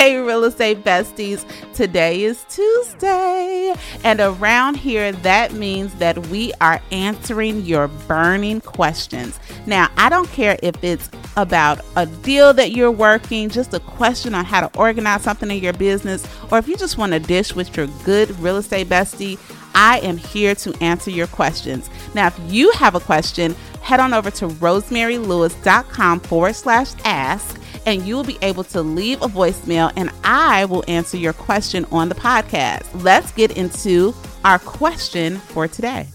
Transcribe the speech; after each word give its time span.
Hey, 0.00 0.16
real 0.16 0.44
estate 0.44 0.82
besties. 0.82 1.44
Today 1.74 2.22
is 2.22 2.46
Tuesday. 2.48 3.74
And 4.02 4.18
around 4.18 4.78
here, 4.78 5.12
that 5.12 5.52
means 5.52 5.92
that 5.96 6.26
we 6.28 6.54
are 6.62 6.80
answering 6.90 7.66
your 7.66 7.88
burning 8.08 8.62
questions. 8.62 9.38
Now, 9.66 9.90
I 9.98 10.08
don't 10.08 10.26
care 10.30 10.58
if 10.62 10.82
it's 10.82 11.10
about 11.36 11.84
a 11.96 12.06
deal 12.06 12.54
that 12.54 12.72
you're 12.72 12.90
working, 12.90 13.50
just 13.50 13.74
a 13.74 13.80
question 13.80 14.34
on 14.34 14.46
how 14.46 14.66
to 14.66 14.78
organize 14.78 15.20
something 15.20 15.50
in 15.50 15.62
your 15.62 15.74
business, 15.74 16.26
or 16.50 16.56
if 16.56 16.66
you 16.66 16.78
just 16.78 16.96
want 16.96 17.12
to 17.12 17.20
dish 17.20 17.54
with 17.54 17.76
your 17.76 17.86
good 18.02 18.30
real 18.40 18.56
estate 18.56 18.88
bestie. 18.88 19.38
I 19.74 19.98
am 19.98 20.16
here 20.16 20.54
to 20.54 20.74
answer 20.82 21.10
your 21.10 21.26
questions. 21.26 21.90
Now, 22.14 22.28
if 22.28 22.40
you 22.48 22.70
have 22.72 22.94
a 22.94 23.00
question, 23.00 23.54
head 23.82 24.00
on 24.00 24.14
over 24.14 24.30
to 24.30 24.48
rosemarylewis.com 24.48 26.20
forward 26.20 26.56
slash 26.56 26.88
ask 27.04 27.59
and 27.86 28.02
you 28.02 28.16
will 28.16 28.24
be 28.24 28.38
able 28.42 28.64
to 28.64 28.82
leave 28.82 29.22
a 29.22 29.26
voicemail 29.26 29.92
and 29.96 30.10
I 30.24 30.64
will 30.66 30.84
answer 30.88 31.16
your 31.16 31.32
question 31.32 31.84
on 31.86 32.08
the 32.08 32.14
podcast. 32.14 32.86
Let's 33.02 33.32
get 33.32 33.56
into 33.56 34.14
our 34.44 34.58
question 34.58 35.36
for 35.36 35.68
today. 35.68 36.06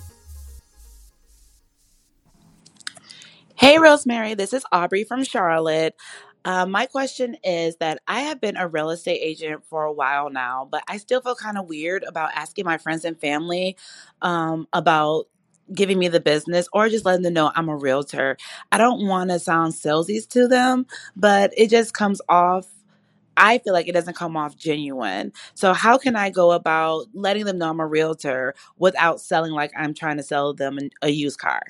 Hey, 3.57 3.77
Rosemary, 3.79 4.33
this 4.33 4.51
is 4.51 4.65
Aubrey 4.71 5.05
from 5.05 5.23
Charlotte. 5.23 5.95
Uh, 6.43 6.65
my 6.65 6.85
question 6.85 7.37
is 7.43 7.77
that 7.77 7.99
I 8.07 8.21
have 8.21 8.39
been 8.39 8.57
a 8.57 8.67
real 8.67 8.91
estate 8.91 9.19
agent 9.21 9.63
for 9.65 9.83
a 9.83 9.91
while 9.91 10.29
now, 10.29 10.67
but 10.69 10.83
I 10.87 10.97
still 10.97 11.21
feel 11.21 11.35
kind 11.35 11.57
of 11.57 11.67
weird 11.67 12.03
about 12.03 12.31
asking 12.35 12.65
my 12.65 12.77
friends 12.77 13.05
and 13.05 13.19
family 13.19 13.77
um, 14.21 14.67
about 14.73 15.27
giving 15.73 15.99
me 15.99 16.07
the 16.07 16.19
business 16.19 16.67
or 16.73 16.89
just 16.89 17.05
letting 17.05 17.23
them 17.23 17.33
know 17.33 17.51
I'm 17.55 17.69
a 17.69 17.75
realtor. 17.75 18.37
I 18.71 18.77
don't 18.77 19.07
want 19.07 19.29
to 19.31 19.39
sound 19.39 19.73
salesy 19.73 20.27
to 20.29 20.47
them, 20.47 20.85
but 21.15 21.51
it 21.57 21.69
just 21.69 21.93
comes 21.93 22.21
off. 22.29 22.67
I 23.37 23.57
feel 23.57 23.73
like 23.73 23.87
it 23.89 23.93
doesn't 23.93 24.15
come 24.15 24.37
off 24.37 24.55
genuine. 24.55 25.33
So, 25.55 25.73
how 25.73 25.97
can 25.97 26.15
I 26.15 26.29
go 26.29 26.51
about 26.51 27.07
letting 27.13 27.45
them 27.45 27.57
know 27.57 27.69
I'm 27.69 27.81
a 27.81 27.85
realtor 27.85 28.55
without 28.77 29.19
selling 29.19 29.51
like 29.51 29.71
I'm 29.75 29.93
trying 29.93 30.17
to 30.17 30.23
sell 30.23 30.53
them 30.53 30.77
a 31.01 31.09
used 31.09 31.39
car? 31.39 31.61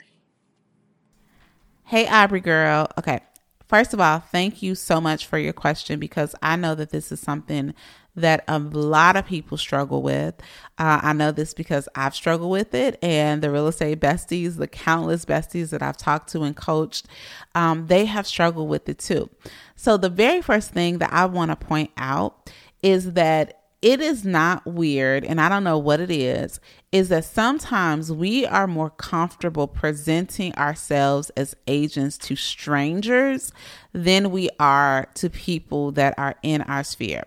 Hey, 1.86 2.08
Aubrey 2.08 2.42
girl. 2.42 2.88
Okay. 3.00 3.20
First 3.68 3.94
of 3.94 4.00
all, 4.00 4.20
thank 4.20 4.62
you 4.62 4.76
so 4.76 5.02
much 5.02 5.26
for 5.26 5.38
your 5.38 5.54
question 5.54 6.00
because 6.00 6.36
I 6.42 6.56
know 6.56 6.76
that 6.76 6.92
this 6.92 7.12
is 7.12 7.20
something 7.20 7.74
that 8.16 8.44
a 8.48 8.60
lot 8.60 9.16
of 9.16 9.26
people 9.26 9.58
struggle 9.58 10.02
with. 10.02 10.36
Uh, 10.78 11.00
I 11.02 11.14
know 11.14 11.32
this 11.32 11.54
because 11.54 11.90
I've 11.96 12.16
struggled 12.16 12.52
with 12.52 12.74
it, 12.74 12.98
and 13.02 13.42
the 13.42 13.52
real 13.52 13.68
estate 13.68 14.00
besties, 14.00 14.58
the 14.58 14.68
countless 14.68 15.26
besties 15.26 15.72
that 15.72 15.82
I've 15.82 15.98
talked 15.98 16.30
to 16.32 16.44
and 16.44 16.56
coached, 16.56 17.08
um, 17.56 17.88
they 17.88 18.06
have 18.06 18.26
struggled 18.26 18.70
with 18.70 18.88
it 18.88 19.00
too. 19.00 19.30
So, 19.76 19.98
the 19.98 20.10
very 20.10 20.42
first 20.42 20.72
thing 20.72 21.00
that 21.00 21.12
I 21.12 21.26
want 21.26 21.52
to 21.52 21.58
point 21.58 21.92
out 21.98 22.50
is 22.82 23.14
that 23.14 23.65
it 23.86 24.02
is 24.02 24.26
not 24.26 24.66
weird, 24.66 25.24
and 25.24 25.40
I 25.40 25.48
don't 25.48 25.64
know 25.64 25.78
what 25.78 26.00
it 26.00 26.10
is, 26.10 26.60
is 26.92 27.10
that 27.10 27.24
sometimes 27.24 28.12
we 28.12 28.44
are 28.44 28.66
more 28.66 28.90
comfortable 28.90 29.68
presenting 29.68 30.56
ourselves 30.56 31.30
as 31.38 31.56
agents 31.68 32.18
to 32.18 32.36
strangers 32.36 33.52
than 33.94 34.32
we 34.32 34.50
are 34.60 35.08
to 35.14 35.30
people 35.30 35.92
that 35.92 36.16
are 36.18 36.34
in 36.42 36.64
our 36.64 36.84
sphere. 36.84 37.26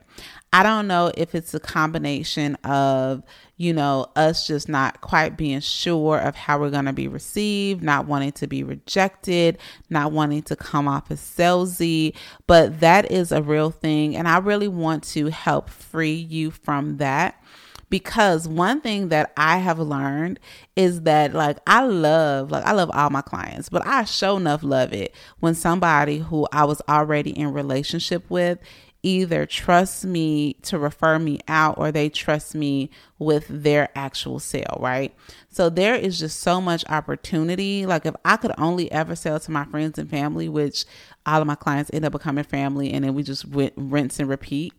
I 0.53 0.63
don't 0.63 0.87
know 0.87 1.13
if 1.15 1.35
it's 1.35 1.53
a 1.53 1.61
combination 1.61 2.55
of, 2.65 3.23
you 3.59 3.75
know, 3.75 4.07
us 4.17 4.47
just 4.47 4.69
not 4.69 5.03
quite 5.03 5.37
being 5.37 5.61
sure 5.61 6.19
of 6.19 6.35
how 6.35 6.59
we're 6.59 6.71
going 6.71 6.87
to 6.87 6.93
be 6.93 7.07
received, 7.07 7.83
not 7.83 8.07
wanting 8.07 8.33
to 8.33 8.47
be 8.47 8.63
rejected, 8.63 9.59
not 9.91 10.13
wanting 10.13 10.43
to 10.43 10.57
come 10.57 10.89
off 10.89 11.11
as 11.11 11.21
salesy, 11.21 12.15
but 12.47 12.81
that 12.81 13.11
is 13.11 13.31
a 13.31 13.43
real 13.43 13.71
thing. 13.71 14.17
And 14.17 14.27
I 14.27 14.39
really 14.39 14.69
want 14.69 15.05
to 15.05 15.27
help 15.27 15.69
free 15.69 16.15
you 16.15 16.51
from 16.51 16.97
that 16.97 17.39
because 17.91 18.47
one 18.47 18.81
thing 18.81 19.09
that 19.09 19.33
I 19.37 19.59
have 19.59 19.79
learned 19.79 20.41
is 20.77 21.03
that 21.03 21.35
like 21.35 21.59
I 21.67 21.85
love 21.85 22.51
like 22.51 22.65
I 22.65 22.73
love 22.73 22.91
all 22.93 23.11
my 23.11 23.23
clients, 23.23 23.69
but 23.69 23.87
I 23.87 24.05
show 24.05 24.37
enough 24.37 24.63
love 24.63 24.93
it 24.93 25.15
when 25.41 25.55
somebody 25.55 26.19
who 26.19 26.47
I 26.53 26.65
was 26.65 26.83
already 26.89 27.31
in 27.31 27.53
relationship 27.53 28.29
with 28.29 28.59
either 29.03 29.47
trust 29.47 30.05
me 30.05 30.55
to 30.63 30.79
refer 30.79 31.19
me 31.19 31.39
out 31.47 31.79
or 31.79 31.93
they 31.93 32.09
trust 32.09 32.55
me 32.55 32.91
with 33.19 33.47
their 33.49 33.89
actual 33.95 34.39
sale, 34.39 34.79
right? 34.81 35.15
So 35.51 35.71
there 35.71 35.95
is 35.95 36.19
just 36.19 36.41
so 36.41 36.61
much 36.61 36.85
opportunity. 36.89 37.87
Like 37.87 38.07
if 38.07 38.15
I 38.25 38.37
could 38.37 38.53
only 38.59 38.91
ever 38.91 39.15
sell 39.15 39.39
to 39.41 39.51
my 39.51 39.65
friends 39.65 39.99
and 39.99 40.11
family, 40.11 40.49
which 40.49 40.85
all 41.25 41.41
of 41.41 41.47
my 41.47 41.55
clients 41.55 41.91
end 41.93 42.05
up 42.05 42.13
becoming 42.13 42.45
family 42.45 42.93
and 42.93 43.05
then 43.05 43.15
we 43.15 43.23
just 43.23 43.45
rinse 43.77 44.19
and 44.19 44.29
repeat 44.29 44.73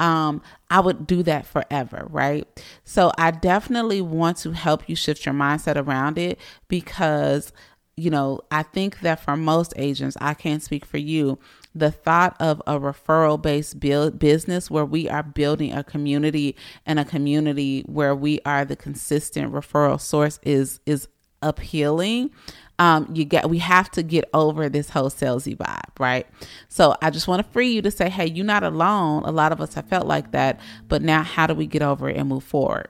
um, 0.00 0.42
I 0.70 0.80
would 0.80 1.06
do 1.06 1.22
that 1.24 1.46
forever, 1.46 2.06
right? 2.10 2.46
So 2.84 3.12
I 3.18 3.30
definitely 3.30 4.00
want 4.00 4.36
to 4.38 4.52
help 4.52 4.88
you 4.88 4.94
shift 4.94 5.26
your 5.26 5.34
mindset 5.34 5.76
around 5.76 6.18
it 6.18 6.38
because, 6.68 7.52
you 7.96 8.10
know, 8.10 8.40
I 8.50 8.62
think 8.62 9.00
that 9.00 9.20
for 9.20 9.36
most 9.36 9.72
agents, 9.76 10.16
I 10.20 10.34
can't 10.34 10.62
speak 10.62 10.84
for 10.84 10.98
you, 10.98 11.38
the 11.78 11.90
thought 11.90 12.36
of 12.40 12.60
a 12.66 12.78
referral 12.78 13.40
based 13.40 13.78
build 13.80 14.18
business 14.18 14.70
where 14.70 14.84
we 14.84 15.08
are 15.08 15.22
building 15.22 15.72
a 15.72 15.84
community 15.84 16.56
and 16.86 16.98
a 16.98 17.04
community 17.04 17.82
where 17.86 18.14
we 18.14 18.40
are 18.44 18.64
the 18.64 18.76
consistent 18.76 19.52
referral 19.52 20.00
source 20.00 20.38
is 20.42 20.80
is 20.86 21.08
appealing 21.42 22.30
um, 22.78 23.08
you 23.12 23.24
get 23.24 23.50
we 23.50 23.58
have 23.58 23.90
to 23.92 24.02
get 24.02 24.28
over 24.32 24.68
this 24.68 24.90
whole 24.90 25.10
salesy 25.10 25.56
vibe, 25.56 25.98
right? 25.98 26.26
So 26.68 26.94
I 27.02 27.10
just 27.10 27.26
want 27.26 27.44
to 27.44 27.52
free 27.52 27.72
you 27.72 27.82
to 27.82 27.90
say, 27.90 28.08
hey, 28.08 28.26
you're 28.26 28.46
not 28.46 28.62
alone. 28.62 29.24
A 29.24 29.32
lot 29.32 29.50
of 29.50 29.60
us 29.60 29.74
have 29.74 29.86
felt 29.86 30.06
like 30.06 30.30
that, 30.32 30.60
but 30.86 31.02
now 31.02 31.22
how 31.22 31.46
do 31.46 31.54
we 31.54 31.66
get 31.66 31.82
over 31.82 32.08
it 32.08 32.16
and 32.16 32.28
move 32.28 32.44
forward? 32.44 32.88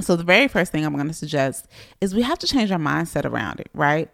So 0.00 0.16
the 0.16 0.24
very 0.24 0.48
first 0.48 0.72
thing 0.72 0.84
I'm 0.84 0.94
going 0.94 1.08
to 1.08 1.12
suggest 1.14 1.66
is 2.00 2.14
we 2.14 2.22
have 2.22 2.38
to 2.38 2.46
change 2.46 2.70
our 2.70 2.78
mindset 2.78 3.24
around 3.24 3.60
it, 3.60 3.68
right? 3.74 4.08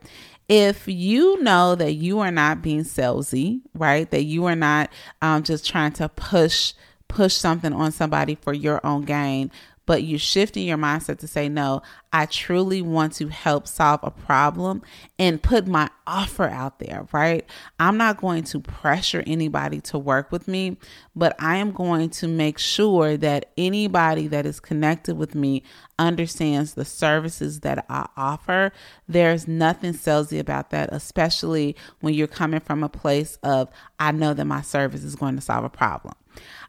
If 0.49 0.87
you 0.87 1.43
know 1.43 1.75
that 1.75 1.95
you 1.95 2.21
are 2.21 2.31
not 2.31 2.62
being 2.62 2.84
salesy, 2.84 3.61
right? 3.75 4.09
That 4.11 4.25
you 4.25 4.45
are 4.47 4.57
not 4.57 4.91
um, 5.21 5.43
just 5.43 5.67
trying 5.67 5.93
to 5.95 6.09
push 6.09 6.73
push 7.09 7.34
something 7.34 7.73
on 7.73 7.93
somebody 7.93 8.34
for 8.34 8.53
your 8.53 8.84
own 8.84 9.03
gain, 9.03 9.51
but 9.87 10.03
you're 10.03 10.19
shifting 10.19 10.67
your 10.67 10.77
mindset 10.77 11.19
to 11.19 11.29
say, 11.29 11.49
no, 11.49 11.83
I 12.13 12.27
truly 12.27 12.83
want 12.83 13.15
to 13.15 13.29
help 13.29 13.67
solve 13.69 14.01
a 14.03 14.11
problem 14.11 14.83
and 15.19 15.43
put 15.43 15.67
my 15.67 15.89
offer 16.07 16.45
out 16.45 16.79
there, 16.79 17.07
right? 17.13 17.45
I'm 17.79 17.97
not 17.97 18.21
going 18.21 18.45
to 18.45 18.61
pressure 18.61 19.23
anybody 19.27 19.81
to 19.83 19.99
work 19.99 20.33
with 20.33 20.49
me, 20.49 20.77
but 21.15 21.37
I 21.39 21.57
am 21.57 21.73
going 21.73 22.11
to 22.11 22.29
make 22.29 22.59
sure 22.59 23.17
that 23.19 23.53
anybody 23.57 24.27
that 24.29 24.47
is 24.47 24.61
connected 24.61 25.17
with 25.17 25.35
me 25.35 25.63
understands 25.99 26.75
the 26.75 26.85
services 26.85 27.61
that 27.61 27.85
I 27.89 28.09
offer. 28.17 28.73
There's 29.09 29.47
nothing 29.47 29.93
salesy 29.95 30.39
about 30.39 30.71
that, 30.71 30.91
especially 30.93 31.77
when 32.01 32.15
you're 32.15 32.27
coming 32.27 32.61
from 32.61 32.83
a 32.83 32.89
place 32.89 33.39
of, 33.43 33.71
I 33.99 34.13
know 34.13 34.35
that 34.35 34.45
my 34.45 34.63
service 34.63 35.05
is 35.05 35.17
going 35.17 35.37
to 35.37 35.43
solve 35.43 35.65
a 35.65 35.71
problem. 35.71 36.15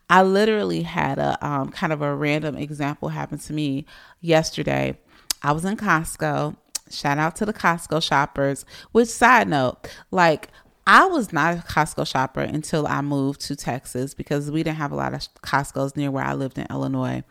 I 0.10 0.24
literally 0.24 0.84
had 0.84 1.20
a 1.20 1.38
um, 1.46 1.70
kind 1.70 1.92
of 1.92 2.02
a 2.02 2.16
random 2.16 2.56
example 2.56 3.10
happen 3.10 3.40
to 3.40 3.54
me 3.54 3.86
yesterday. 4.22 4.98
I 5.44 5.52
was 5.52 5.66
in 5.66 5.78
Costco. 5.78 6.56
Shout 6.90 7.18
out 7.18 7.36
to 7.38 7.46
the 7.46 7.54
Costco 7.54 8.02
shoppers. 8.02 8.66
Which 8.94 9.10
side 9.10 9.50
note, 9.50 9.90
like 10.12 10.50
I 10.86 11.06
was 11.06 11.34
not 11.34 11.58
a 11.58 11.62
Costco 11.62 12.08
shopper 12.08 12.40
until 12.40 12.88
I 12.88 13.02
moved 13.02 13.42
to 13.42 13.58
Texas 13.58 14.14
because 14.14 14.50
we 14.50 14.64
didn't 14.64 14.78
have 14.78 14.94
a 14.94 14.96
lot 14.96 15.14
of 15.14 15.28
Costco's 15.42 15.98
near 15.98 16.10
where 16.10 16.24
I 16.24 16.34
lived 16.34 16.58
in 16.58 16.66
Illinois. 16.70 17.24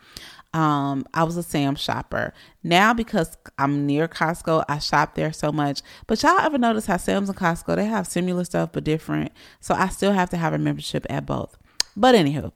Um, 0.53 1.05
I 1.13 1.23
was 1.23 1.37
a 1.37 1.43
Sam 1.43 1.75
shopper. 1.75 2.33
Now 2.63 2.93
because 2.93 3.35
I'm 3.57 3.87
near 3.87 4.07
Costco, 4.07 4.63
I 4.69 4.77
shop 4.77 5.15
there 5.15 5.33
so 5.33 5.51
much. 5.51 5.81
But 6.05 6.21
y'all 6.21 6.39
ever 6.39 6.59
notice 6.59 6.85
how 6.85 6.97
Sam's 6.97 7.29
and 7.29 7.37
Costco 7.37 7.75
they 7.75 7.85
have 7.85 8.05
similar 8.05 8.43
stuff 8.43 8.71
but 8.71 8.83
different? 8.83 9.31
So 9.59 9.73
I 9.73 9.87
still 9.89 10.11
have 10.13 10.29
to 10.29 10.37
have 10.37 10.53
a 10.53 10.59
membership 10.59 11.07
at 11.09 11.25
both. 11.25 11.57
But 11.95 12.13
anywho, 12.13 12.51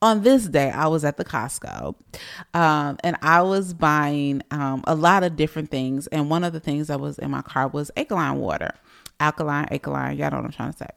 on 0.00 0.22
this 0.22 0.46
day, 0.46 0.70
I 0.70 0.86
was 0.86 1.04
at 1.04 1.16
the 1.16 1.24
Costco 1.24 1.94
um, 2.54 2.98
and 3.02 3.16
I 3.20 3.42
was 3.42 3.74
buying 3.74 4.42
um, 4.50 4.84
a 4.86 4.94
lot 4.94 5.24
of 5.24 5.36
different 5.36 5.70
things. 5.70 6.06
And 6.08 6.30
one 6.30 6.44
of 6.44 6.52
the 6.52 6.60
things 6.60 6.86
that 6.88 7.00
was 7.00 7.18
in 7.18 7.30
my 7.30 7.42
car 7.42 7.68
was 7.68 7.90
alkaline 7.96 8.38
water. 8.38 8.72
Alkaline, 9.20 9.66
alkaline, 9.70 10.16
y'all 10.16 10.30
know 10.30 10.36
what 10.36 10.44
I'm 10.44 10.52
trying 10.52 10.72
to 10.72 10.78
say. 10.78 10.88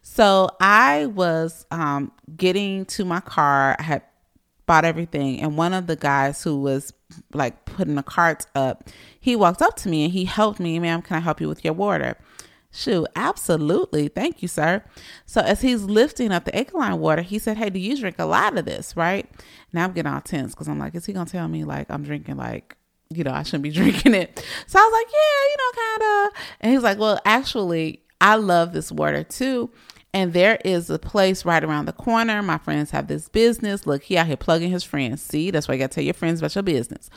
So 0.00 0.48
I 0.60 1.06
was 1.06 1.66
um, 1.70 2.12
getting 2.34 2.86
to 2.86 3.04
my 3.04 3.20
car. 3.20 3.76
I 3.78 3.82
had 3.82 4.02
bought 4.64 4.86
everything. 4.86 5.40
And 5.40 5.56
one 5.56 5.74
of 5.74 5.86
the 5.86 5.96
guys 5.96 6.42
who 6.42 6.60
was 6.60 6.94
like 7.34 7.66
putting 7.66 7.96
the 7.96 8.02
carts 8.02 8.46
up, 8.54 8.88
he 9.20 9.36
walked 9.36 9.60
up 9.60 9.76
to 9.76 9.88
me 9.90 10.04
and 10.04 10.12
he 10.12 10.24
helped 10.24 10.60
me, 10.60 10.78
ma'am, 10.78 11.02
can 11.02 11.18
I 11.18 11.20
help 11.20 11.40
you 11.40 11.48
with 11.48 11.64
your 11.64 11.74
water? 11.74 12.16
Shoot, 12.70 13.06
absolutely. 13.16 14.08
Thank 14.08 14.42
you, 14.42 14.48
sir. 14.48 14.84
So 15.24 15.40
as 15.40 15.62
he's 15.62 15.84
lifting 15.84 16.32
up 16.32 16.44
the 16.44 16.56
alkaline 16.56 16.98
water, 17.00 17.22
he 17.22 17.38
said, 17.38 17.56
Hey, 17.56 17.70
do 17.70 17.78
you 17.78 17.96
drink 17.96 18.16
a 18.18 18.24
lot 18.24 18.58
of 18.58 18.66
this? 18.66 18.96
Right. 18.96 19.28
Now 19.72 19.84
I'm 19.84 19.92
getting 19.92 20.12
all 20.12 20.20
tense 20.20 20.54
because 20.54 20.68
I'm 20.68 20.78
like, 20.78 20.94
is 20.94 21.06
he 21.06 21.12
gonna 21.12 21.28
tell 21.28 21.48
me 21.48 21.64
like 21.64 21.90
I'm 21.90 22.02
drinking 22.02 22.36
like 22.36 22.76
you 23.10 23.24
know, 23.24 23.32
I 23.32 23.42
shouldn't 23.42 23.62
be 23.62 23.70
drinking 23.72 24.14
it. 24.14 24.44
So 24.66 24.78
I 24.78 24.82
was 24.82 24.92
like, 24.92 25.12
yeah, 25.12 25.50
you 25.50 25.56
know, 25.58 25.82
kind 25.82 26.26
of. 26.26 26.42
And 26.60 26.72
he's 26.72 26.82
like, 26.82 26.98
well, 26.98 27.20
actually, 27.24 28.02
I 28.20 28.36
love 28.36 28.72
this 28.72 28.92
water 28.92 29.24
too. 29.24 29.70
And 30.14 30.32
there 30.32 30.58
is 30.64 30.88
a 30.88 30.98
place 30.98 31.44
right 31.44 31.62
around 31.62 31.86
the 31.86 31.92
corner. 31.92 32.42
My 32.42 32.58
friends 32.58 32.90
have 32.92 33.08
this 33.08 33.28
business. 33.28 33.86
Look, 33.86 34.04
he 34.04 34.16
out 34.16 34.26
here 34.26 34.36
plugging 34.36 34.70
his 34.70 34.82
friends. 34.84 35.20
See, 35.20 35.50
that's 35.50 35.68
why 35.68 35.74
you 35.74 35.80
got 35.80 35.90
to 35.90 35.94
tell 35.96 36.04
your 36.04 36.14
friends 36.14 36.40
about 36.40 36.54
your 36.54 36.62
business. 36.62 37.10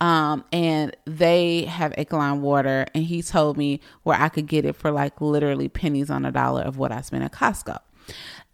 Um, 0.00 0.44
and 0.50 0.96
they 1.04 1.64
have 1.64 1.92
alkaline 1.98 2.40
water, 2.40 2.86
and 2.94 3.04
he 3.04 3.22
told 3.22 3.58
me 3.58 3.80
where 4.02 4.18
I 4.18 4.30
could 4.30 4.46
get 4.46 4.64
it 4.64 4.74
for 4.74 4.90
like 4.90 5.20
literally 5.20 5.68
pennies 5.68 6.08
on 6.08 6.24
a 6.24 6.32
dollar 6.32 6.62
of 6.62 6.78
what 6.78 6.92
I 6.92 7.02
spent 7.02 7.24
at 7.24 7.32
Costco. 7.32 7.78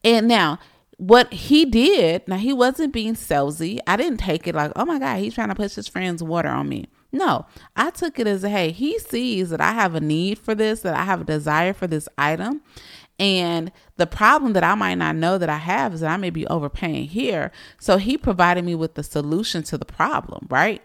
And 0.03 0.27
now, 0.27 0.59
what 0.99 1.33
he 1.33 1.65
did, 1.65 2.27
now 2.27 2.37
he 2.37 2.53
wasn't 2.53 2.93
being 2.93 3.15
salesy. 3.15 3.79
I 3.87 3.97
didn't 3.97 4.19
take 4.19 4.49
it 4.49 4.55
like, 4.55 4.73
oh 4.75 4.85
my 4.85 4.99
God, 4.99 5.19
he's 5.19 5.35
trying 5.35 5.49
to 5.49 5.55
push 5.55 5.75
his 5.75 5.87
friend's 5.87 6.23
water 6.23 6.49
on 6.49 6.69
me. 6.69 6.87
No, 7.13 7.47
I 7.77 7.91
took 7.91 8.19
it 8.19 8.27
as, 8.27 8.43
hey, 8.43 8.73
he 8.73 8.99
sees 8.99 9.51
that 9.51 9.61
I 9.61 9.73
have 9.73 9.95
a 9.95 10.01
need 10.01 10.39
for 10.39 10.55
this, 10.55 10.81
that 10.81 10.95
I 10.95 11.05
have 11.05 11.21
a 11.21 11.25
desire 11.25 11.73
for 11.73 11.87
this 11.87 12.09
item. 12.19 12.63
And 13.19 13.73
the 13.97 14.07
problem 14.07 14.53
that 14.53 14.65
I 14.65 14.75
might 14.75 14.97
not 14.97 15.17
know 15.17 15.39
that 15.39 15.49
I 15.49 15.57
have 15.57 15.95
is 15.95 16.01
that 16.01 16.11
I 16.11 16.17
may 16.17 16.31
be 16.31 16.47
overpaying 16.49 17.09
here. 17.09 17.51
So 17.79 17.97
he 17.97 18.19
provided 18.19 18.65
me 18.65 18.75
with 18.75 18.95
the 18.95 19.03
solution 19.03 19.63
to 19.65 19.79
the 19.79 19.87
problem, 19.87 20.47
right? 20.51 20.83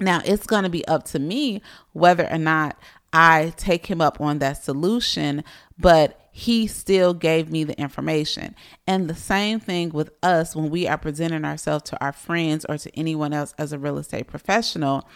Now 0.00 0.20
it's 0.24 0.46
going 0.46 0.64
to 0.64 0.68
be 0.68 0.86
up 0.88 1.04
to 1.06 1.18
me 1.18 1.62
whether 1.92 2.28
or 2.28 2.38
not 2.38 2.76
I 3.12 3.52
take 3.56 3.86
him 3.86 4.00
up 4.00 4.20
on 4.20 4.38
that 4.38 4.62
solution, 4.64 5.44
but 5.78 6.18
he 6.32 6.66
still 6.66 7.12
gave 7.12 7.50
me 7.50 7.62
the 7.62 7.78
information. 7.78 8.56
And 8.86 9.08
the 9.08 9.14
same 9.14 9.60
thing 9.60 9.90
with 9.90 10.10
us 10.22 10.56
when 10.56 10.70
we 10.70 10.88
are 10.88 10.96
presenting 10.96 11.44
ourselves 11.44 11.84
to 11.90 12.02
our 12.02 12.12
friends 12.12 12.64
or 12.68 12.78
to 12.78 12.98
anyone 12.98 13.34
else 13.34 13.54
as 13.58 13.72
a 13.72 13.78
real 13.78 13.98
estate 13.98 14.28
professional 14.28 15.06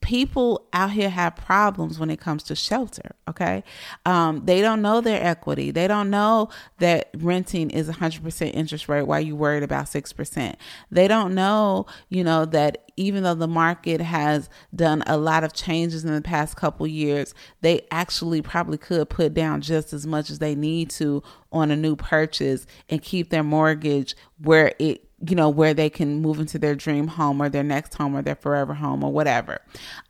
people 0.00 0.66
out 0.72 0.90
here 0.92 1.10
have 1.10 1.36
problems 1.36 1.98
when 1.98 2.10
it 2.10 2.20
comes 2.20 2.42
to 2.44 2.54
shelter 2.54 3.14
okay? 3.28 3.62
Um, 4.06 4.44
they 4.44 4.60
don't 4.60 4.82
know 4.82 5.00
their 5.00 5.22
equity. 5.22 5.70
They 5.70 5.86
don't 5.86 6.10
know 6.10 6.48
that 6.78 7.10
renting 7.18 7.70
is 7.70 7.88
100% 7.88 8.54
interest 8.54 8.88
rate 8.88 9.02
while 9.02 9.20
you 9.20 9.36
worried 9.36 9.62
about 9.62 9.86
6% 9.86 10.54
they 10.90 11.08
don't 11.08 11.34
know 11.34 11.86
you 12.08 12.24
know 12.24 12.44
that 12.44 12.90
even 12.96 13.22
though 13.22 13.34
the 13.34 13.48
market 13.48 14.00
has 14.00 14.48
done 14.74 15.02
a 15.06 15.16
lot 15.16 15.44
of 15.44 15.52
changes 15.52 16.04
in 16.04 16.14
the 16.14 16.22
past 16.22 16.56
couple 16.56 16.86
years 16.86 17.34
they 17.60 17.80
actually 17.90 18.40
probably 18.42 18.78
could 18.78 19.08
put 19.08 19.34
down 19.34 19.60
just 19.60 19.92
as 19.92 20.06
much 20.06 20.30
as 20.30 20.38
they 20.38 20.54
need 20.54 20.90
to 20.90 21.22
on 21.52 21.70
a 21.70 21.76
new 21.76 21.96
purchase 21.96 22.66
and 22.88 23.02
keep 23.02 23.30
their 23.30 23.44
mortgage 23.44 24.14
where 24.38 24.72
it 24.78 25.07
you 25.26 25.34
know, 25.34 25.48
where 25.48 25.74
they 25.74 25.90
can 25.90 26.22
move 26.22 26.38
into 26.38 26.58
their 26.58 26.76
dream 26.76 27.08
home 27.08 27.42
or 27.42 27.48
their 27.48 27.64
next 27.64 27.94
home 27.94 28.14
or 28.14 28.22
their 28.22 28.36
forever 28.36 28.74
home 28.74 29.02
or 29.02 29.12
whatever. 29.12 29.60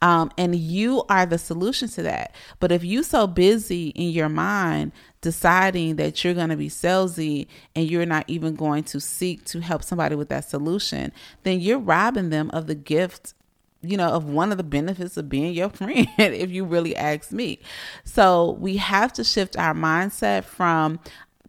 Um, 0.02 0.30
and 0.36 0.54
you 0.54 1.02
are 1.08 1.24
the 1.24 1.38
solution 1.38 1.88
to 1.90 2.02
that. 2.02 2.34
But 2.60 2.72
if 2.72 2.84
you 2.84 3.02
so 3.02 3.26
busy 3.26 3.88
in 3.88 4.10
your 4.10 4.28
mind 4.28 4.92
deciding 5.20 5.96
that 5.96 6.22
you're 6.22 6.34
going 6.34 6.50
to 6.50 6.56
be 6.56 6.68
salesy 6.68 7.46
and 7.74 7.90
you're 7.90 8.06
not 8.06 8.24
even 8.28 8.54
going 8.54 8.84
to 8.84 9.00
seek 9.00 9.44
to 9.46 9.60
help 9.60 9.82
somebody 9.82 10.14
with 10.14 10.28
that 10.28 10.48
solution, 10.48 11.12
then 11.42 11.60
you're 11.60 11.78
robbing 11.78 12.28
them 12.28 12.50
of 12.50 12.66
the 12.66 12.74
gift 12.74 13.34
you 13.80 13.96
know, 13.96 14.08
of 14.08 14.24
one 14.24 14.50
of 14.50 14.58
the 14.58 14.64
benefits 14.64 15.16
of 15.16 15.28
being 15.28 15.54
your 15.54 15.68
friend, 15.70 16.08
if 16.18 16.50
you 16.50 16.64
really 16.64 16.96
ask 16.96 17.30
me. 17.32 17.60
So 18.04 18.56
we 18.60 18.76
have 18.78 19.12
to 19.14 19.24
shift 19.24 19.56
our 19.56 19.74
mindset 19.74 20.44
from 20.44 20.98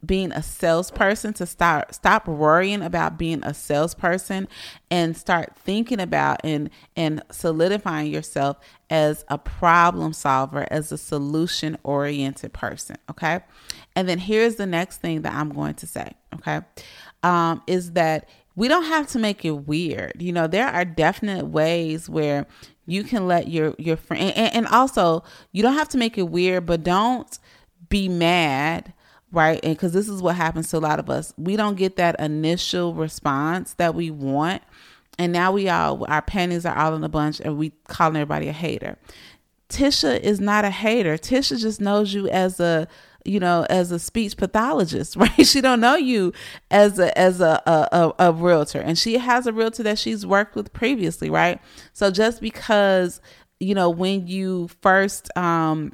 being 0.04 0.32
a 0.32 0.42
salesperson 0.42 1.32
to 1.34 1.46
start 1.46 1.94
stop 1.94 2.26
worrying 2.26 2.82
about 2.82 3.18
being 3.18 3.42
a 3.44 3.52
salesperson 3.52 4.48
and 4.90 5.16
start 5.16 5.52
thinking 5.56 6.00
about 6.00 6.40
and 6.42 6.70
and 6.96 7.22
solidifying 7.30 8.12
yourself 8.12 8.58
as 8.88 9.24
a 9.28 9.36
problem 9.36 10.12
solver 10.12 10.66
as 10.70 10.90
a 10.90 10.98
solution 10.98 11.76
oriented 11.82 12.52
person 12.52 12.96
okay? 13.10 13.40
And 13.94 14.08
then 14.08 14.18
here's 14.18 14.56
the 14.56 14.66
next 14.66 14.98
thing 14.98 15.22
that 15.22 15.34
i'm 15.34 15.50
going 15.50 15.74
to 15.74 15.86
say 15.86 16.12
okay? 16.34 16.60
Um, 17.22 17.62
is 17.66 17.92
that 17.92 18.28
we 18.56 18.68
don't 18.68 18.84
have 18.84 19.06
to 19.08 19.18
make 19.18 19.44
it 19.44 19.52
weird. 19.52 20.20
You 20.20 20.32
know 20.32 20.46
there 20.46 20.68
are 20.68 20.84
definite 20.84 21.46
ways 21.46 22.08
where 22.08 22.46
you 22.86 23.04
can 23.04 23.26
let 23.26 23.48
your 23.48 23.74
your 23.78 23.96
friend 23.96 24.32
and, 24.34 24.54
and 24.54 24.66
also 24.66 25.22
you 25.52 25.62
don't 25.62 25.74
have 25.74 25.88
to 25.90 25.98
make 25.98 26.18
it 26.18 26.28
weird 26.28 26.66
but 26.66 26.82
don't 26.82 27.38
be 27.88 28.08
mad 28.08 28.92
right? 29.32 29.60
And 29.62 29.74
because 29.74 29.92
this 29.92 30.08
is 30.08 30.22
what 30.22 30.36
happens 30.36 30.70
to 30.70 30.78
a 30.78 30.80
lot 30.80 30.98
of 30.98 31.08
us, 31.08 31.32
we 31.36 31.56
don't 31.56 31.76
get 31.76 31.96
that 31.96 32.18
initial 32.18 32.94
response 32.94 33.74
that 33.74 33.94
we 33.94 34.10
want. 34.10 34.62
And 35.18 35.32
now 35.32 35.52
we 35.52 35.68
all, 35.68 36.04
our 36.08 36.22
panties 36.22 36.64
are 36.64 36.76
all 36.76 36.94
in 36.94 37.04
a 37.04 37.08
bunch 37.08 37.40
and 37.40 37.58
we 37.58 37.72
calling 37.88 38.16
everybody 38.16 38.48
a 38.48 38.52
hater. 38.52 38.96
Tisha 39.68 40.18
is 40.20 40.40
not 40.40 40.64
a 40.64 40.70
hater. 40.70 41.16
Tisha 41.16 41.60
just 41.60 41.80
knows 41.80 42.12
you 42.12 42.28
as 42.28 42.58
a, 42.58 42.88
you 43.24 43.38
know, 43.38 43.66
as 43.70 43.92
a 43.92 43.98
speech 43.98 44.36
pathologist, 44.36 45.16
right? 45.16 45.46
She 45.46 45.60
don't 45.60 45.80
know 45.80 45.94
you 45.94 46.32
as 46.70 46.98
a 46.98 47.16
as 47.16 47.40
a, 47.40 47.62
a 47.66 47.88
a, 48.18 48.30
a 48.30 48.32
realtor, 48.32 48.80
and 48.80 48.98
she 48.98 49.18
has 49.18 49.46
a 49.46 49.52
realtor 49.52 49.82
that 49.84 49.98
she's 49.98 50.26
worked 50.26 50.56
with 50.56 50.72
previously, 50.72 51.30
right? 51.30 51.60
So 51.92 52.10
just 52.10 52.40
because 52.40 53.20
you 53.60 53.74
know 53.74 53.90
when 53.90 54.26
you 54.26 54.68
first 54.80 55.36
um 55.36 55.92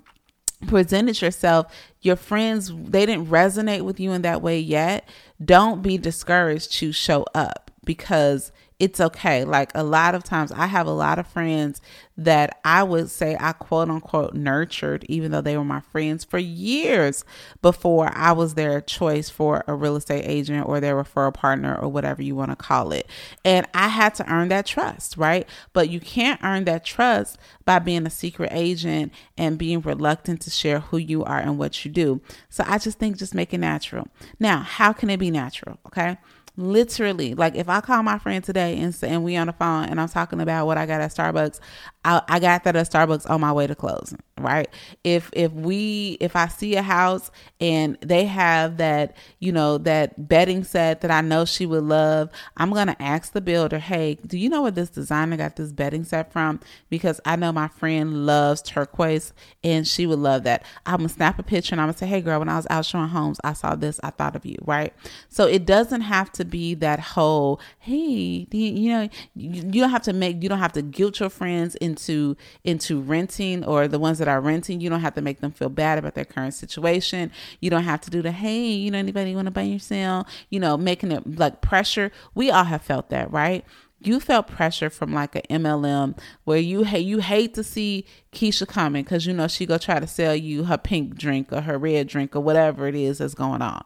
presented 0.66 1.20
yourself, 1.20 1.72
your 2.00 2.16
friends, 2.16 2.72
they 2.74 3.06
didn't 3.06 3.26
resonate 3.28 3.82
with 3.82 3.98
you 4.00 4.12
in 4.12 4.22
that 4.22 4.42
way 4.42 4.58
yet, 4.58 5.08
don't 5.44 5.82
be 5.82 5.98
discouraged 5.98 6.72
to 6.74 6.92
show 6.92 7.24
up 7.34 7.70
because 7.84 8.52
it's 8.78 9.00
okay. 9.00 9.44
Like 9.44 9.72
a 9.74 9.82
lot 9.82 10.14
of 10.14 10.22
times, 10.22 10.52
I 10.52 10.66
have 10.66 10.86
a 10.86 10.92
lot 10.92 11.18
of 11.18 11.26
friends 11.26 11.80
that 12.18 12.60
I 12.64 12.82
would 12.82 13.10
say 13.10 13.36
I 13.40 13.52
quote 13.52 13.88
unquote 13.88 14.34
nurtured, 14.34 15.04
even 15.08 15.32
though 15.32 15.40
they 15.40 15.56
were 15.56 15.64
my 15.64 15.80
friends 15.80 16.24
for 16.24 16.38
years 16.38 17.24
before 17.62 18.10
I 18.14 18.32
was 18.32 18.54
their 18.54 18.82
choice 18.82 19.30
for 19.30 19.64
a 19.66 19.74
real 19.74 19.96
estate 19.96 20.24
agent 20.26 20.66
or 20.66 20.80
their 20.80 20.94
referral 20.94 21.32
partner 21.32 21.74
or 21.76 21.88
whatever 21.88 22.22
you 22.22 22.34
want 22.34 22.50
to 22.50 22.56
call 22.56 22.92
it. 22.92 23.08
And 23.44 23.66
I 23.72 23.88
had 23.88 24.14
to 24.16 24.30
earn 24.30 24.48
that 24.48 24.66
trust, 24.66 25.16
right? 25.16 25.48
But 25.72 25.88
you 25.88 26.00
can't 26.00 26.40
earn 26.42 26.64
that 26.64 26.84
trust 26.84 27.38
by 27.64 27.78
being 27.78 28.06
a 28.06 28.10
secret 28.10 28.50
agent 28.52 29.12
and 29.38 29.58
being 29.58 29.80
reluctant 29.80 30.42
to 30.42 30.50
share 30.50 30.80
who 30.80 30.98
you 30.98 31.24
are 31.24 31.38
and 31.38 31.58
what 31.58 31.84
you 31.84 31.90
do. 31.90 32.20
So 32.50 32.62
I 32.66 32.76
just 32.76 32.98
think 32.98 33.16
just 33.16 33.34
make 33.34 33.54
it 33.54 33.58
natural. 33.58 34.06
Now, 34.38 34.60
how 34.60 34.92
can 34.92 35.08
it 35.08 35.18
be 35.18 35.30
natural? 35.30 35.78
Okay. 35.86 36.18
Literally, 36.58 37.34
like 37.34 37.54
if 37.54 37.68
I 37.68 37.82
call 37.82 38.02
my 38.02 38.18
friend 38.18 38.42
today 38.42 38.78
and 38.78 38.96
and 39.02 39.22
we 39.22 39.36
on 39.36 39.48
the 39.48 39.52
phone 39.52 39.84
and 39.84 40.00
I'm 40.00 40.08
talking 40.08 40.40
about 40.40 40.66
what 40.66 40.78
I 40.78 40.86
got 40.86 41.02
at 41.02 41.10
Starbucks, 41.10 41.60
I, 42.06 42.22
I 42.28 42.38
got 42.38 42.62
that 42.62 42.76
at 42.76 42.88
Starbucks 42.88 43.28
on 43.28 43.40
my 43.40 43.52
way 43.52 43.66
to 43.66 43.74
closing, 43.74 44.20
right? 44.38 44.68
If 45.02 45.28
if 45.32 45.50
we 45.52 46.16
if 46.20 46.36
I 46.36 46.46
see 46.46 46.76
a 46.76 46.82
house 46.82 47.32
and 47.60 47.98
they 48.00 48.26
have 48.26 48.76
that, 48.76 49.16
you 49.40 49.50
know, 49.50 49.78
that 49.78 50.28
bedding 50.28 50.62
set 50.62 51.00
that 51.00 51.10
I 51.10 51.20
know 51.20 51.44
she 51.44 51.66
would 51.66 51.82
love, 51.82 52.30
I'm 52.56 52.70
gonna 52.72 52.94
ask 53.00 53.32
the 53.32 53.40
builder, 53.40 53.80
hey, 53.80 54.18
do 54.24 54.38
you 54.38 54.48
know 54.48 54.62
where 54.62 54.70
this 54.70 54.88
designer 54.88 55.36
got 55.36 55.56
this 55.56 55.72
bedding 55.72 56.04
set 56.04 56.32
from? 56.32 56.60
Because 56.90 57.20
I 57.24 57.34
know 57.34 57.50
my 57.50 57.66
friend 57.66 58.24
loves 58.24 58.62
turquoise 58.62 59.32
and 59.64 59.84
she 59.84 60.06
would 60.06 60.20
love 60.20 60.44
that. 60.44 60.62
I'm 60.86 60.98
gonna 60.98 61.08
snap 61.08 61.40
a 61.40 61.42
picture 61.42 61.74
and 61.74 61.80
I'm 61.80 61.88
gonna 61.88 61.98
say, 61.98 62.06
hey 62.06 62.20
girl, 62.20 62.38
when 62.38 62.48
I 62.48 62.54
was 62.54 62.68
out 62.70 62.86
showing 62.86 63.08
homes, 63.08 63.40
I 63.42 63.52
saw 63.52 63.74
this, 63.74 63.98
I 64.04 64.10
thought 64.10 64.36
of 64.36 64.46
you, 64.46 64.58
right? 64.64 64.94
So 65.28 65.46
it 65.46 65.66
doesn't 65.66 66.02
have 66.02 66.30
to 66.34 66.44
be 66.44 66.74
that 66.74 67.00
whole, 67.00 67.60
hey, 67.80 68.46
you, 68.52 68.90
know, 68.90 69.08
you, 69.34 69.80
don't 69.80 69.90
have 69.90 70.02
to 70.02 70.12
make, 70.12 70.40
you 70.40 70.48
don't 70.48 70.60
have 70.60 70.74
to 70.74 70.82
guilt 70.82 71.18
your 71.18 71.30
friends 71.30 71.74
into 71.96 72.36
into 72.64 73.00
renting 73.00 73.64
or 73.64 73.88
the 73.88 73.98
ones 73.98 74.18
that 74.18 74.28
are 74.28 74.40
renting. 74.40 74.80
You 74.80 74.90
don't 74.90 75.00
have 75.00 75.14
to 75.14 75.22
make 75.22 75.40
them 75.40 75.52
feel 75.52 75.68
bad 75.68 75.98
about 75.98 76.14
their 76.14 76.24
current 76.24 76.54
situation. 76.54 77.30
You 77.60 77.70
don't 77.70 77.84
have 77.84 78.00
to 78.02 78.10
do 78.10 78.22
the, 78.22 78.32
hey, 78.32 78.68
you 78.68 78.90
know, 78.90 78.98
anybody 78.98 79.34
want 79.34 79.46
to 79.46 79.50
buy 79.50 79.62
your 79.62 79.78
sale? 79.78 80.26
You 80.50 80.60
know, 80.60 80.76
making 80.76 81.12
it 81.12 81.38
like 81.38 81.60
pressure. 81.60 82.12
We 82.34 82.50
all 82.50 82.64
have 82.64 82.82
felt 82.82 83.10
that, 83.10 83.30
right? 83.32 83.64
you 83.98 84.20
felt 84.20 84.46
pressure 84.46 84.90
from 84.90 85.14
like 85.14 85.34
a 85.34 85.40
MLM 85.48 86.18
where 86.44 86.58
you 86.58 86.82
hate 86.82 87.06
you 87.06 87.18
hate 87.20 87.54
to 87.54 87.64
see 87.64 88.04
Keisha 88.30 88.68
coming 88.68 89.02
because 89.02 89.24
you 89.24 89.32
know 89.32 89.48
she 89.48 89.64
go 89.64 89.78
try 89.78 89.98
to 89.98 90.06
sell 90.06 90.36
you 90.36 90.64
her 90.64 90.76
pink 90.76 91.16
drink 91.16 91.50
or 91.50 91.62
her 91.62 91.78
red 91.78 92.06
drink 92.06 92.36
or 92.36 92.40
whatever 92.40 92.86
it 92.86 92.94
is 92.94 93.18
that's 93.18 93.32
going 93.32 93.62
on 93.62 93.82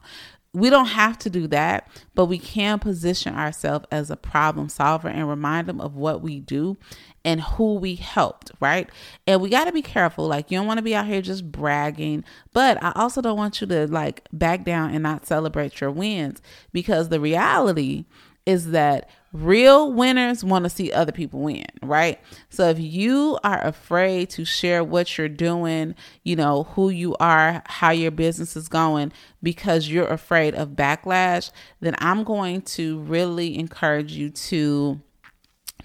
we 0.53 0.69
don't 0.69 0.87
have 0.87 1.17
to 1.19 1.31
do 1.31 1.47
that, 1.47 1.89
but 2.15 2.27
we 2.27 2.39
can 2.39 2.81
position 2.81 3.35
ourselves 3.35 3.87
as 3.93 4.11
a 4.11 4.17
problem 4.17 4.69
solver 4.69 5.09
and 5.09 5.29
remind 5.29 5.69
them 5.69 5.81
of 5.81 5.95
what 5.95 6.23
we 6.23 6.41
do 6.41 6.77
and 7.25 7.41
who 7.41 7.75
we 7.75 7.95
helped, 7.95 8.51
right? 8.59 8.91
And 9.27 9.41
we 9.41 9.49
got 9.49 9.67
to 9.67 9.73
be 9.73 9.83
careful. 9.83 10.27
Like, 10.27 10.51
you 10.51 10.59
don't 10.59 10.67
want 10.67 10.79
to 10.79 10.83
be 10.83 10.95
out 10.95 11.07
here 11.07 11.23
just 11.23 11.53
bragging, 11.53 12.25
but 12.53 12.83
I 12.83 12.93
also 12.97 13.21
don't 13.21 13.37
want 13.37 13.61
you 13.61 13.67
to 13.69 13.87
like 13.87 14.27
back 14.33 14.65
down 14.65 14.93
and 14.93 15.03
not 15.03 15.27
celebrate 15.27 15.81
your 15.81 15.91
wins 15.93 16.43
because 16.73 17.11
the 17.11 17.21
reality 17.21 18.07
is 18.47 18.71
that 18.71 19.09
real 19.33 19.93
winners 19.93 20.43
want 20.43 20.65
to 20.65 20.71
see 20.71 20.93
other 20.93 21.13
people 21.13 21.41
win, 21.41 21.67
right? 21.83 22.19
So 22.49 22.69
if 22.69 22.81
you 22.81 23.39
are 23.45 23.63
afraid 23.65 24.31
to 24.31 24.45
share 24.45 24.83
what 24.83 25.17
you're 25.17 25.29
doing, 25.29 25.95
you 26.25 26.37
know, 26.37 26.65
who 26.75 26.89
you 26.89 27.15
are, 27.21 27.63
how 27.67 27.91
your 27.91 28.11
business 28.11 28.57
is 28.57 28.69
going 28.69 29.13
because 29.43 29.89
you're 29.89 30.09
afraid 30.09 30.55
of 30.55 30.71
backlash, 30.71 31.53
then 31.81 31.95
I'm 31.99 32.25
going 32.25 32.63
to 32.63 33.01
really 33.01 33.59
encourage 33.59 34.13
you 34.13 34.31
to 34.31 35.01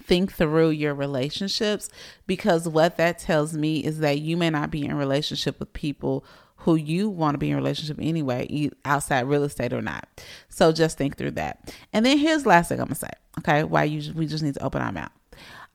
think 0.02 0.32
through 0.32 0.70
your 0.70 0.94
relationships 0.94 1.90
because 2.26 2.68
what 2.68 2.96
that 2.96 3.18
tells 3.18 3.54
me 3.54 3.78
is 3.78 3.98
that 3.98 4.20
you 4.20 4.36
may 4.36 4.50
not 4.50 4.70
be 4.70 4.84
in 4.84 4.94
relationship 4.96 5.58
with 5.58 5.72
people 5.72 6.24
who 6.66 6.74
you 6.74 7.08
want 7.08 7.34
to 7.34 7.38
be 7.38 7.48
in 7.48 7.54
relationship 7.54 7.96
anyway, 8.00 8.68
outside 8.84 9.20
real 9.20 9.44
estate 9.44 9.72
or 9.72 9.80
not. 9.80 10.08
So 10.48 10.72
just 10.72 10.98
think 10.98 11.16
through 11.16 11.30
that. 11.32 11.72
And 11.92 12.04
then 12.04 12.18
here's 12.18 12.42
the 12.42 12.48
last 12.48 12.68
thing 12.68 12.80
I'm 12.80 12.86
gonna 12.86 12.96
say. 12.96 13.10
Okay, 13.38 13.62
why 13.62 13.84
you 13.84 14.12
we 14.14 14.26
just 14.26 14.42
need 14.42 14.54
to 14.54 14.64
open 14.64 14.82
our 14.82 14.90
mouth 14.90 15.12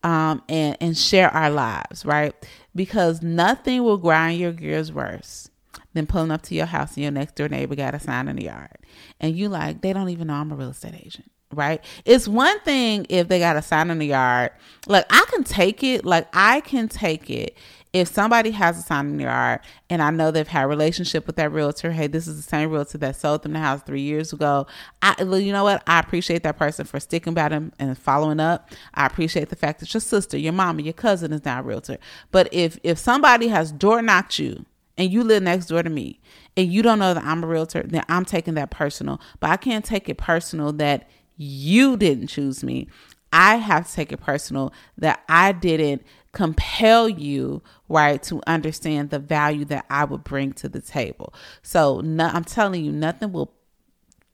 um, 0.03 0.43
and 0.49 0.75
and 0.81 0.97
share 0.97 1.29
our 1.29 1.49
lives, 1.49 2.05
right? 2.05 2.35
Because 2.75 3.21
nothing 3.21 3.83
will 3.83 3.97
grind 3.97 4.37
your 4.37 4.51
gears 4.51 4.91
worse 4.91 5.49
than 5.93 6.07
pulling 6.07 6.29
up 6.29 6.41
to 6.41 6.55
your 6.55 6.65
house 6.65 6.95
and 6.95 7.03
your 7.03 7.11
next 7.11 7.35
door 7.35 7.47
neighbor 7.47 7.75
got 7.75 7.95
a 7.95 7.99
sign 7.99 8.27
in 8.27 8.35
the 8.35 8.43
yard, 8.43 8.77
and 9.21 9.33
you 9.33 9.47
like 9.47 9.79
they 9.79 9.93
don't 9.93 10.09
even 10.09 10.27
know 10.27 10.33
I'm 10.33 10.51
a 10.51 10.55
real 10.55 10.71
estate 10.71 10.95
agent 10.95 11.31
right? 11.53 11.83
It's 12.05 12.29
one 12.29 12.57
thing 12.61 13.05
if 13.09 13.27
they 13.27 13.37
got 13.37 13.57
a 13.57 13.61
sign 13.61 13.91
in 13.91 13.99
the 13.99 14.05
yard. 14.07 14.51
Like 14.87 15.05
I 15.09 15.25
can 15.29 15.43
take 15.43 15.83
it, 15.83 16.05
like 16.05 16.29
I 16.33 16.61
can 16.61 16.87
take 16.87 17.29
it 17.29 17.57
if 17.93 18.07
somebody 18.07 18.51
has 18.51 18.79
a 18.79 18.81
sign 18.81 19.07
in 19.07 19.17
the 19.17 19.23
yard 19.23 19.59
and 19.89 20.01
I 20.01 20.11
know 20.11 20.31
they've 20.31 20.47
had 20.47 20.63
a 20.63 20.67
relationship 20.67 21.27
with 21.27 21.35
that 21.35 21.51
realtor, 21.51 21.91
hey, 21.91 22.07
this 22.07 22.25
is 22.25 22.37
the 22.37 22.41
same 22.41 22.69
realtor 22.69 22.97
that 22.99 23.17
sold 23.17 23.43
them 23.43 23.51
the 23.51 23.59
house 23.59 23.81
three 23.81 24.01
years 24.01 24.31
ago. 24.31 24.65
I, 25.01 25.21
you 25.21 25.51
know 25.51 25.65
what? 25.65 25.83
I 25.85 25.99
appreciate 25.99 26.43
that 26.43 26.57
person 26.57 26.85
for 26.85 27.01
sticking 27.01 27.33
by 27.33 27.49
them 27.49 27.73
and 27.79 27.97
following 27.97 28.39
up. 28.39 28.71
I 28.93 29.05
appreciate 29.05 29.49
the 29.49 29.57
fact 29.57 29.81
that 29.81 29.93
your 29.93 30.01
sister, 30.01 30.37
your 30.37 30.53
mama, 30.53 30.83
your 30.83 30.93
cousin 30.93 31.33
is 31.33 31.43
now 31.43 31.59
a 31.59 31.63
realtor. 31.63 31.97
But 32.31 32.47
if 32.53 32.79
if 32.83 32.97
somebody 32.97 33.49
has 33.49 33.73
door 33.73 34.01
knocked 34.01 34.39
you 34.39 34.65
and 34.97 35.11
you 35.11 35.23
live 35.23 35.43
next 35.43 35.65
door 35.65 35.83
to 35.83 35.89
me 35.89 36.21
and 36.55 36.71
you 36.71 36.81
don't 36.81 36.99
know 36.99 37.13
that 37.13 37.25
I'm 37.25 37.43
a 37.43 37.47
realtor, 37.47 37.83
then 37.83 38.03
I'm 38.07 38.23
taking 38.23 38.53
that 38.53 38.71
personal. 38.71 39.19
But 39.41 39.49
I 39.49 39.57
can't 39.57 39.83
take 39.83 40.07
it 40.07 40.17
personal 40.17 40.71
that 40.73 41.09
you 41.35 41.97
didn't 41.97 42.27
choose 42.27 42.63
me. 42.63 42.87
I 43.33 43.57
have 43.57 43.87
to 43.87 43.93
take 43.93 44.11
it 44.11 44.17
personal 44.17 44.73
that 44.97 45.23
I 45.29 45.53
didn't 45.53 46.03
compel 46.31 47.09
you, 47.09 47.61
right, 47.89 48.21
to 48.23 48.41
understand 48.47 49.09
the 49.09 49.19
value 49.19 49.65
that 49.65 49.85
I 49.89 50.05
would 50.05 50.23
bring 50.23 50.53
to 50.53 50.69
the 50.69 50.81
table. 50.81 51.33
So, 51.61 52.01
no, 52.01 52.25
I'm 52.25 52.43
telling 52.43 52.85
you, 52.85 52.91
nothing 52.91 53.31
will 53.31 53.53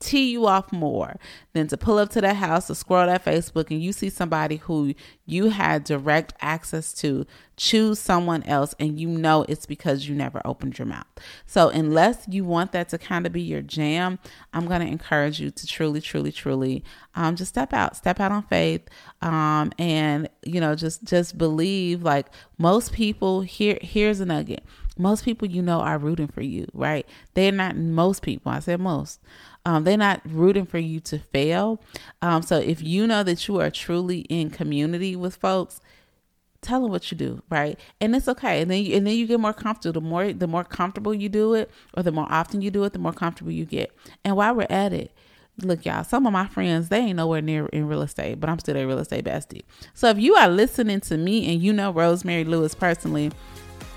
tee 0.00 0.30
you 0.30 0.46
off 0.46 0.72
more 0.72 1.16
than 1.54 1.66
to 1.66 1.76
pull 1.76 1.98
up 1.98 2.08
to 2.10 2.20
that 2.20 2.36
house 2.36 2.70
or 2.70 2.74
scroll 2.74 3.06
that 3.06 3.24
Facebook 3.24 3.70
and 3.70 3.82
you 3.82 3.92
see 3.92 4.08
somebody 4.08 4.56
who 4.56 4.94
you 5.26 5.50
had 5.50 5.82
direct 5.82 6.32
access 6.40 6.92
to 6.92 7.26
choose 7.56 7.98
someone 7.98 8.44
else 8.44 8.74
and 8.78 9.00
you 9.00 9.08
know 9.08 9.44
it's 9.48 9.66
because 9.66 10.08
you 10.08 10.14
never 10.14 10.40
opened 10.44 10.78
your 10.78 10.86
mouth. 10.86 11.06
So 11.46 11.68
unless 11.70 12.24
you 12.28 12.44
want 12.44 12.70
that 12.72 12.88
to 12.90 12.98
kind 12.98 13.26
of 13.26 13.32
be 13.32 13.42
your 13.42 13.62
jam, 13.62 14.20
I'm 14.52 14.66
going 14.66 14.80
to 14.80 14.86
encourage 14.86 15.40
you 15.40 15.50
to 15.50 15.66
truly 15.66 16.00
truly 16.00 16.30
truly 16.30 16.84
um 17.16 17.34
just 17.34 17.48
step 17.48 17.72
out, 17.72 17.96
step 17.96 18.20
out 18.20 18.30
on 18.30 18.44
faith 18.44 18.82
um 19.20 19.72
and 19.78 20.28
you 20.44 20.60
know 20.60 20.76
just 20.76 21.02
just 21.04 21.36
believe 21.36 22.02
like 22.02 22.26
most 22.56 22.92
people 22.92 23.40
here 23.40 23.78
here's 23.82 24.20
a 24.20 24.26
nugget. 24.26 24.62
Most 24.96 25.24
people 25.24 25.46
you 25.48 25.62
know 25.62 25.80
are 25.80 25.98
rooting 25.98 26.26
for 26.26 26.42
you, 26.42 26.66
right? 26.72 27.06
They're 27.34 27.52
not 27.52 27.76
most 27.76 28.22
people. 28.22 28.50
I 28.50 28.58
said 28.58 28.80
most 28.80 29.20
um, 29.68 29.84
they're 29.84 29.98
not 29.98 30.22
rooting 30.24 30.64
for 30.64 30.78
you 30.78 30.98
to 31.00 31.18
fail. 31.18 31.78
Um, 32.22 32.40
so 32.40 32.56
if 32.56 32.82
you 32.82 33.06
know 33.06 33.22
that 33.22 33.46
you 33.46 33.60
are 33.60 33.70
truly 33.70 34.20
in 34.20 34.48
community 34.48 35.14
with 35.14 35.36
folks, 35.36 35.82
tell 36.62 36.80
them 36.80 36.90
what 36.90 37.12
you 37.12 37.18
do, 37.18 37.42
right? 37.50 37.78
And 38.00 38.16
it's 38.16 38.28
okay. 38.28 38.62
And 38.62 38.70
then 38.70 38.82
you, 38.82 38.96
and 38.96 39.06
then 39.06 39.14
you 39.14 39.26
get 39.26 39.38
more 39.38 39.52
comfortable. 39.52 40.00
The 40.00 40.06
more 40.06 40.32
the 40.32 40.46
more 40.46 40.64
comfortable 40.64 41.12
you 41.12 41.28
do 41.28 41.52
it, 41.52 41.70
or 41.94 42.02
the 42.02 42.10
more 42.10 42.26
often 42.30 42.62
you 42.62 42.70
do 42.70 42.82
it, 42.84 42.94
the 42.94 42.98
more 42.98 43.12
comfortable 43.12 43.52
you 43.52 43.66
get. 43.66 43.94
And 44.24 44.36
while 44.36 44.54
we're 44.54 44.66
at 44.70 44.94
it, 44.94 45.12
look 45.60 45.84
y'all 45.84 46.02
some 46.02 46.24
of 46.24 46.32
my 46.32 46.46
friends 46.46 46.88
they 46.88 47.00
ain't 47.00 47.16
nowhere 47.16 47.42
near 47.42 47.66
in 47.66 47.88
real 47.88 48.02
estate 48.02 48.38
but 48.38 48.48
i'm 48.48 48.60
still 48.60 48.76
a 48.76 48.86
real 48.86 49.00
estate 49.00 49.24
bestie 49.24 49.62
so 49.92 50.08
if 50.08 50.16
you 50.16 50.36
are 50.36 50.48
listening 50.48 51.00
to 51.00 51.16
me 51.16 51.52
and 51.52 51.60
you 51.60 51.72
know 51.72 51.90
rosemary 51.90 52.44
lewis 52.44 52.76
personally 52.76 53.32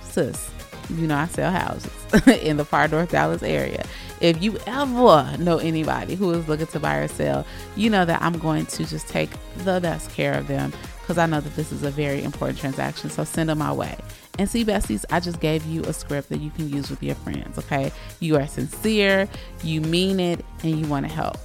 sis 0.01 0.49
you 0.95 1.07
know 1.07 1.17
i 1.17 1.25
sell 1.27 1.51
houses 1.51 2.27
in 2.41 2.57
the 2.57 2.65
far 2.65 2.87
north 2.87 3.11
dallas 3.11 3.43
area 3.43 3.83
if 4.21 4.41
you 4.41 4.57
ever 4.67 5.35
know 5.39 5.57
anybody 5.57 6.15
who 6.15 6.31
is 6.31 6.47
looking 6.47 6.67
to 6.67 6.79
buy 6.79 6.97
or 6.97 7.07
sell, 7.07 7.45
you 7.75 7.89
know 7.89 8.05
that 8.05 8.21
I'm 8.21 8.37
going 8.37 8.67
to 8.67 8.85
just 8.85 9.07
take 9.09 9.31
the 9.57 9.79
best 9.81 10.11
care 10.11 10.35
of 10.35 10.47
them 10.47 10.71
because 11.01 11.17
I 11.17 11.25
know 11.25 11.41
that 11.41 11.55
this 11.55 11.71
is 11.71 11.83
a 11.83 11.89
very 11.89 12.23
important 12.23 12.59
transaction. 12.59 13.09
So 13.09 13.23
send 13.23 13.49
them 13.49 13.57
my 13.57 13.73
way. 13.73 13.97
And 14.37 14.47
see, 14.47 14.63
besties, 14.63 15.03
I 15.09 15.19
just 15.19 15.39
gave 15.39 15.65
you 15.65 15.81
a 15.83 15.93
script 15.93 16.29
that 16.29 16.39
you 16.39 16.51
can 16.51 16.69
use 16.69 16.89
with 16.89 17.01
your 17.03 17.15
friends, 17.15 17.57
okay? 17.57 17.91
You 18.19 18.37
are 18.37 18.47
sincere, 18.47 19.27
you 19.63 19.81
mean 19.81 20.19
it, 20.19 20.45
and 20.63 20.79
you 20.79 20.87
want 20.87 21.07
to 21.07 21.11
help. 21.11 21.37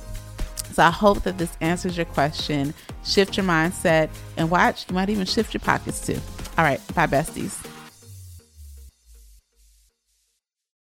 So 0.72 0.82
I 0.84 0.90
hope 0.90 1.22
that 1.22 1.38
this 1.38 1.56
answers 1.62 1.96
your 1.96 2.06
question. 2.06 2.74
Shift 3.04 3.38
your 3.38 3.46
mindset 3.46 4.10
and 4.36 4.50
watch, 4.50 4.86
you 4.88 4.94
might 4.94 5.08
even 5.08 5.24
shift 5.24 5.54
your 5.54 5.62
pockets 5.62 6.04
too. 6.04 6.20
All 6.58 6.64
right, 6.64 6.80
bye, 6.94 7.06
besties. 7.06 7.65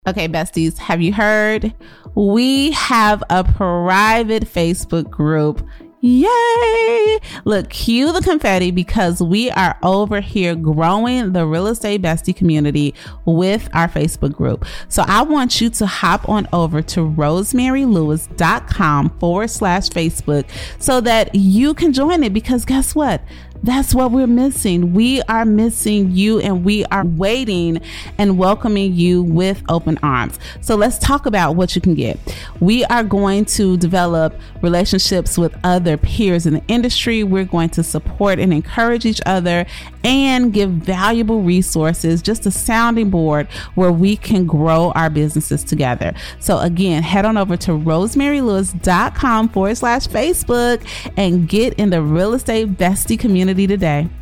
Okay, 0.10 0.28
besties, 0.28 0.78
have 0.80 1.02
you 1.04 1.14
heard? 1.14 1.72
We 2.16 2.72
have 2.72 3.24
a 3.30 3.44
private 3.44 4.44
Facebook 4.44 5.12
group. 5.12 5.62
Yay! 6.02 7.20
Look, 7.46 7.70
cue 7.70 8.12
the 8.12 8.22
confetti 8.22 8.72
because 8.72 9.22
we 9.22 9.52
are 9.52 9.78
over 9.84 10.20
here 10.20 10.56
growing 10.56 11.34
the 11.34 11.46
real 11.46 11.68
estate 11.68 12.02
bestie 12.02 12.36
community 12.36 12.96
with 13.26 13.70
our 13.74 13.88
Facebook 13.88 14.34
group. 14.34 14.66
So 14.88 15.04
I 15.06 15.22
want 15.22 15.62
you 15.62 15.70
to 15.70 15.86
hop 15.86 16.28
on 16.28 16.48
over 16.54 16.82
to 16.82 17.02
rosemarylewis.com 17.02 19.10
forward 19.20 19.50
slash 19.50 19.90
Facebook 19.90 20.46
so 20.80 21.02
that 21.02 21.36
you 21.36 21.76
can 21.76 21.94
join 21.94 22.24
it 22.24 22.34
because 22.34 22.66
guess 22.66 22.96
what? 22.96 23.22
That's 23.62 23.94
what 23.94 24.12
we're 24.12 24.28
missing. 24.28 24.94
We 24.94 25.22
are 25.24 25.44
missing 25.44 26.12
you 26.12 26.40
and 26.40 26.64
we 26.64 26.86
are 26.86 27.06
waiting 27.06 27.82
and 28.18 28.38
welcoming 28.38 28.94
you 28.94 29.24
with 29.24 29.62
open 29.68 30.00
arms. 30.02 30.40
So 30.62 30.76
let's 30.76 30.98
talk 30.98 31.26
about 31.26 31.56
what 31.56 31.76
you 31.76 31.82
can 31.82 31.94
get. 31.94 32.18
We 32.62 32.86
are 32.86 33.04
going 33.04 33.46
to 33.46 33.76
develop 33.78 34.34
relationships 34.62 35.38
with 35.38 35.56
other 35.64 35.98
peers 35.98 36.46
in 36.46 36.54
the 36.54 36.64
industry. 36.68 37.24
We're 37.24 37.46
going 37.46 37.70
to 37.72 37.84
support 37.84 38.40
and 38.40 38.54
encourage 38.54 39.06
each 39.06 39.22
other 39.26 39.66
and 40.04 40.54
give 40.54 40.72
valuable 40.72 41.42
resources, 41.42 42.22
just 42.22 42.46
a 42.46 42.52
sounding 42.52 43.10
board 43.10 43.48
where 43.76 43.92
we 43.92 44.16
can 44.16 44.46
grow 44.46 44.92
our 44.92 45.10
businesses 45.10 45.64
together. 45.64 46.14
So 46.40 46.60
again, 46.60 47.04
head 47.04 47.26
on 47.26 47.38
over 47.38 47.58
to 47.58 47.72
rosemarylewis.com 47.72 49.50
forward 49.50 49.76
slash 49.76 50.08
Facebook 50.08 50.86
and 51.18 51.50
get 51.50 51.74
in 51.74 51.90
the 51.90 52.02
real 52.02 52.34
estate 52.34 52.78
bestie 52.78 53.20
community 53.50 53.68
today. 53.68 54.19